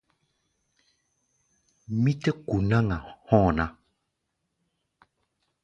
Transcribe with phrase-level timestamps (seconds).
[2.01, 3.65] Mí tɛ́ ku̧ náŋ-a hɔ̧́ɔ̧ ná.